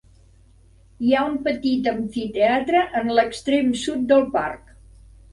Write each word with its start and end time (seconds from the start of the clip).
Hi 1.07 1.11
ha 1.17 1.25
un 1.31 1.35
petit 1.47 1.89
amfiteatre 1.91 2.81
en 3.01 3.11
l'extrem 3.19 3.69
sud 3.83 4.07
del 4.13 4.25
parc. 4.37 4.73